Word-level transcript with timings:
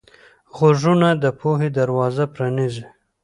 غوږونه 0.55 1.09
د 1.23 1.25
پوهې 1.39 1.69
دروازه 1.77 2.23
پرانیزي 2.33 2.85